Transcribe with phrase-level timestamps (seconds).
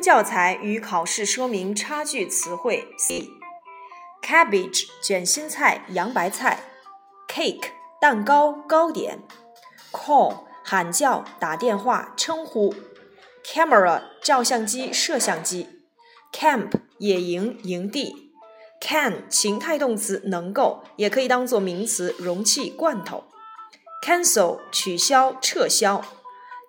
[0.00, 2.88] 教材与考试说明差距词汇。
[2.98, 3.28] C
[4.22, 6.60] cabbage 卷心菜、洋白菜
[7.28, 7.70] ，cake
[8.00, 9.18] 蛋糕、糕点
[9.92, 12.74] ，call 喊叫、打电话、称呼
[13.44, 15.68] ，camera 照相机、摄像机
[16.32, 18.30] ，camp 野营、营地
[18.80, 23.24] ，can 情态动词能够，也可以当做名词容器、罐头
[24.06, 26.04] ，cancel 取消、撤销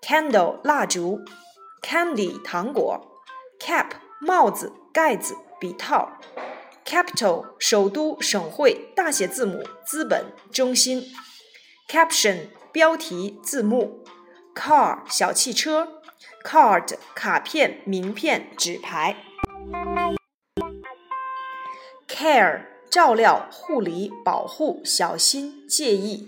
[0.01, 1.20] ，candle 蜡烛
[1.81, 3.10] ，candy 糖果。
[3.61, 6.17] ，cap 帽子、盖子、笔套。
[6.83, 11.03] Capital 首都、省会、大写字母、资本、中心。
[11.87, 14.03] Caption 标题、字幕。
[14.55, 16.01] Car 小汽车。
[16.43, 19.15] Card 卡片、名片、纸牌。
[22.07, 26.27] Care 照料、护理、保护、小心、介意。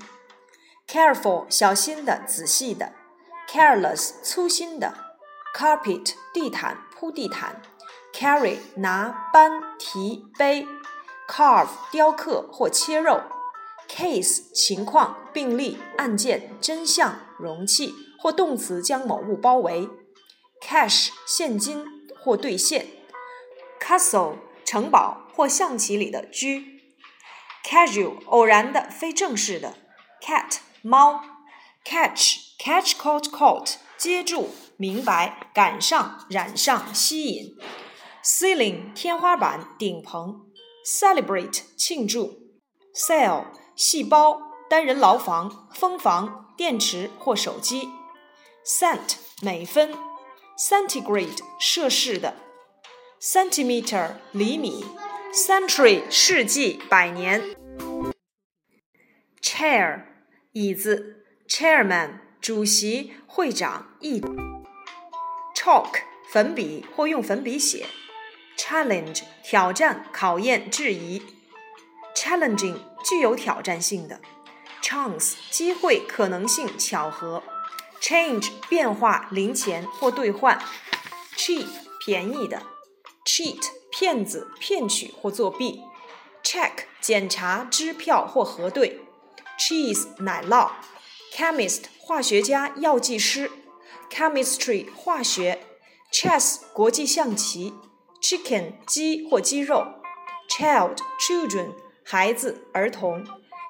[0.88, 2.94] Careful 小心的、仔细的。
[3.50, 4.94] Careless 粗心的。
[5.56, 7.62] Carpet 地毯、铺地毯。
[8.14, 10.66] carry 拿、搬、提、背
[11.28, 13.24] ；carve 雕刻或切肉
[13.90, 19.90] ；case 情况、病例、案件、真相、容器或动词将某物包围
[20.66, 21.86] ；cash 现金
[22.24, 22.88] 或兑现
[23.82, 26.48] ；castle 城堡或象棋里的车
[27.66, 29.76] ；casual 偶然的、非正式的
[30.22, 31.22] ；cat 猫
[31.84, 34.52] ；catch catch caught caught 接住、
[34.84, 37.56] 明白、赶上、染上、吸引。
[38.22, 40.42] Ceiling 天花板、顶棚
[40.86, 42.52] ；celebrate 庆祝
[42.94, 43.46] ；cell
[43.78, 47.88] 细胞、单人牢房、蜂房、电池或手机
[48.68, 49.94] ；cent 美分
[50.58, 52.36] ；centigrade 摄氏的
[53.22, 54.84] ；centimeter 厘米
[55.34, 57.42] ；century 世纪、百年
[59.42, 60.02] ；chair
[60.52, 64.20] 椅子；chairman 主席、会长、议
[65.64, 67.86] chalk 粉笔或用粉笔写。
[68.58, 71.22] challenge 挑战、考验、质疑
[72.14, 72.76] ；challenging
[73.08, 74.20] 具有挑战性的
[74.82, 77.42] ；chance 机会、可能性、巧合
[78.02, 80.60] ；change 变化、零钱或兑换
[81.38, 81.68] ；cheap
[82.06, 82.62] 便宜的
[83.26, 85.82] ；cheat 骗子、骗取或作弊
[86.44, 89.00] ；check 检查支票或核对
[89.58, 90.72] ；cheese 奶酪
[91.34, 93.50] ；chemist 化学家、药剂师
[94.10, 95.60] ；chemistry 化学
[96.12, 97.74] ；chess 国际象棋。
[98.24, 99.86] chicken 鸡或鸡肉
[100.48, 101.74] ，child children
[102.06, 103.26] 孩子儿童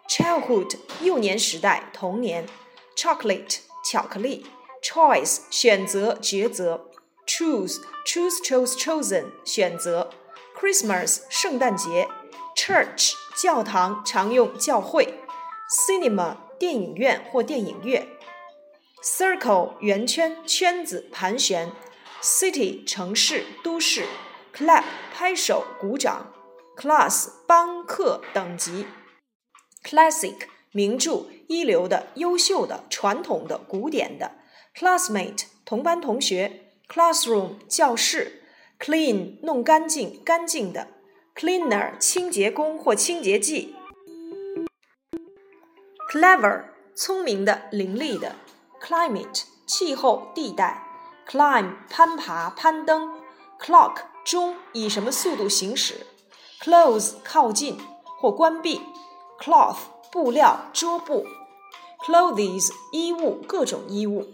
[0.07, 2.47] ，childhood 幼年时代童年
[2.95, 4.45] ，chocolate 巧克力
[4.83, 6.91] ，choice 选择抉择
[7.25, 10.11] ，choose choose chose chosen 选择
[10.55, 12.07] ，Christmas 圣诞节
[12.55, 15.15] ，church 教堂常用教会
[15.67, 18.07] ，cinema 电影院或电影院
[19.03, 21.71] ，circle 圆圈圈子盘旋
[22.21, 24.07] ，city 城市都市。
[24.53, 26.31] clap 拍手鼓掌
[26.77, 28.85] ，class 班课等级
[29.83, 34.35] ，classic 名著一流的优秀的传统的古典的
[34.77, 38.43] ，classmate 同班同学，classroom 教室
[38.79, 40.89] ，clean 弄干净干净的
[41.35, 43.73] ，cleaner 清洁工或清洁剂
[46.11, 48.35] ，clever 聪明的伶俐的
[48.82, 50.86] ，climate 气候地带，
[51.28, 53.14] climb 攀爬攀登，
[53.60, 56.06] clock 钟以什么速度行驶？
[56.60, 57.78] Close 靠近
[58.20, 58.82] 或关闭。
[59.40, 59.76] Cloth
[60.10, 61.24] 布料、桌布。
[62.04, 64.26] Clothes 衣物、各种衣物。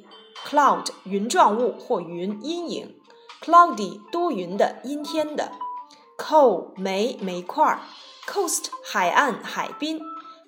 [0.47, 3.01] Cloud 云状物或云、阴影。
[3.43, 5.53] Cloudy 多云的、阴天的。
[6.17, 7.79] Coal 煤、煤块。
[8.27, 10.01] Coast 海岸、海滨。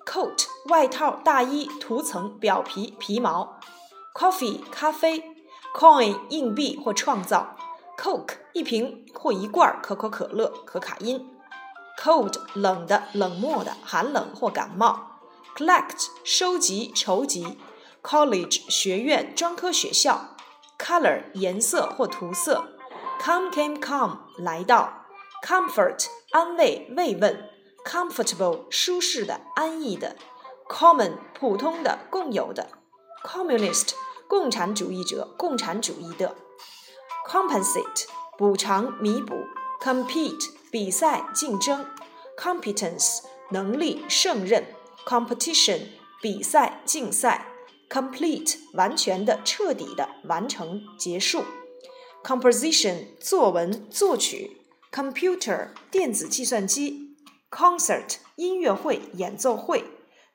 [0.05, 3.59] Coat 外套、大衣、涂层、表皮、皮毛。
[4.14, 5.32] Coffee 咖啡。
[5.74, 7.56] Coin 硬币或创造。
[7.96, 11.30] Coke 一瓶或一罐可口可乐、可卡因。
[11.98, 15.20] Cold 冷的、冷漠的、寒冷或感冒。
[15.56, 17.58] Collect 收集、筹集。
[18.02, 20.36] College 学院、专科学校。
[20.78, 22.64] Color 颜色或涂色。
[23.20, 25.06] Come came come 来到。
[25.46, 27.48] Comfort 安慰、慰问。
[27.84, 30.16] Comfortable 舒适的、安逸的。
[30.68, 32.81] Common 普通的、共有的。
[33.23, 33.91] Communist
[34.27, 36.35] 共产主义者、共产主义的。
[37.27, 38.05] compensate
[38.37, 39.35] 补偿、弥补；
[39.81, 41.85] compete 比赛、竞争；
[42.37, 43.19] competence
[43.51, 44.63] 能力、胜任；
[45.05, 45.87] competition
[46.21, 47.47] 比赛、竞赛；
[47.89, 51.41] complete 完全的、彻底的、完成、结束；
[52.23, 54.57] composition 作文、作曲；
[54.89, 57.15] computer 电子计算机；
[57.51, 59.83] concert 音乐会、演奏会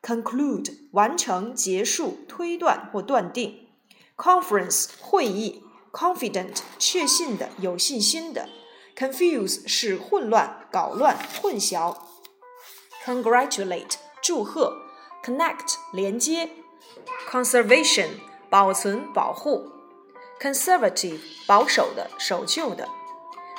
[0.06, 3.68] ；conclude 完成、结束、推断或断定；
[4.16, 5.64] conference 会议。
[5.92, 8.46] confident 确信的、有信心的；
[8.96, 11.96] confuse 是混乱、搞乱、混淆；
[13.04, 14.72] congratulate 祝贺；
[15.22, 16.48] connect 连接；
[17.30, 18.08] conservation
[18.48, 19.70] 保存、保护；
[20.40, 22.88] conservative 保守的、守旧的；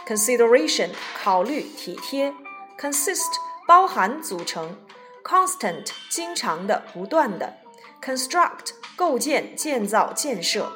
[0.08, 2.34] consideration 考虑、体贴；
[2.80, 3.32] consist
[3.68, 4.76] 包含、组成
[5.29, 7.59] ；constant 经常的、不断的
[8.03, 10.73] ；construct 构建、建造、建设。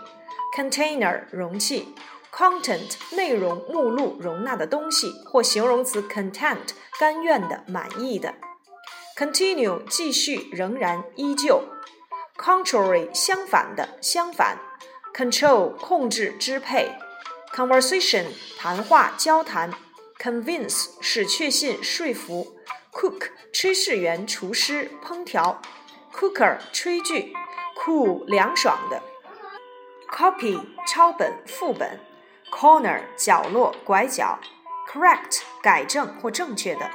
[0.55, 1.95] container 容器
[2.31, 8.35] ，content 内容、目录、容纳的东西，或形容词 content 甘愿的、满意的。
[9.17, 11.63] continue 继续、仍然、依旧。
[12.37, 14.59] contrary 相反的、相反。
[15.15, 16.93] control 控制、支配。
[17.55, 18.27] conversation
[18.59, 19.73] 谈话、交谈。
[20.19, 22.57] convince 使确信、说服。
[22.93, 25.61] Cook 炊事员、厨师、烹调。
[26.13, 27.33] cooker 炊具。
[27.75, 29.03] cool 凉爽的。
[30.09, 31.99] copy 抄本、副本
[32.53, 34.39] ；corner 角落、拐角
[34.89, 36.91] ；correct 改正或正确的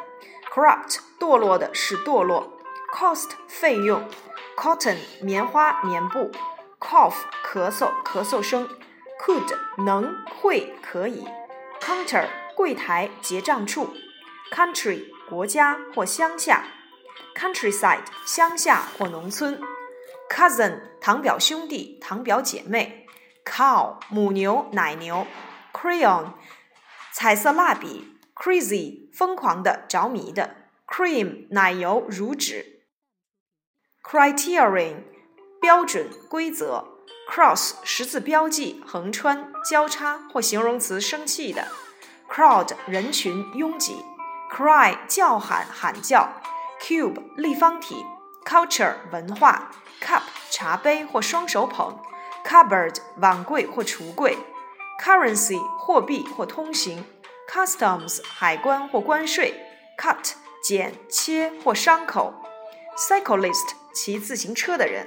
[0.53, 2.57] ；corrupt 堕落的，是堕落
[2.93, 4.07] ；cost 费用
[4.55, 6.31] ；cotton 棉花、棉布
[6.79, 8.69] ；cough 咳嗽、咳嗽声
[9.25, 11.27] ；could 能、会、可以
[11.81, 13.89] ；counter 柜台、结账处
[14.51, 16.65] ；country 国家或乡下
[17.35, 19.59] ；countryside 乡下或农村
[20.29, 23.07] ；cousin 堂表兄弟、堂表姐妹。
[23.47, 25.25] cow 母牛奶牛
[25.73, 26.33] ，crayon
[27.13, 30.55] 彩色蜡笔，crazy 疯狂的着迷的
[30.85, 32.83] ，cream 奶油乳脂
[34.03, 35.03] ，criterion
[35.61, 36.99] 标准规则
[37.31, 41.69] ，cross 十字标记横穿交叉或形容词生气的
[42.29, 44.03] ，crowd 人群拥挤
[44.51, 46.29] ，cry 叫喊喊叫
[46.81, 48.05] ，cube 立方体
[48.45, 49.71] ，culture 文化
[50.01, 51.97] ，cup 茶杯或双手捧。
[52.47, 54.37] cupboard 碗柜或橱柜
[55.03, 57.03] ，currency 货币或通行
[57.51, 59.53] ，customs 海关或关税
[59.97, 60.31] ，cut
[60.63, 62.33] 剪切或伤口
[62.97, 65.05] ，cyclist 骑自行车的人。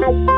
[0.00, 0.34] Bye.